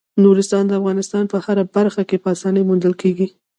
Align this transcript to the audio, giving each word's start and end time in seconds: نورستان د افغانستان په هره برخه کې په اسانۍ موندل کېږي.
نورستان 0.23 0.63
د 0.67 0.71
افغانستان 0.79 1.23
په 1.31 1.37
هره 1.45 1.63
برخه 1.75 2.01
کې 2.09 2.17
په 2.23 2.27
اسانۍ 2.35 2.63
موندل 2.69 2.93
کېږي. 3.01 3.27